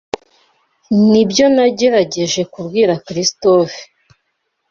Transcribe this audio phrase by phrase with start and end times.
[1.09, 3.83] Nibyo nagerageje kubwira Christopher.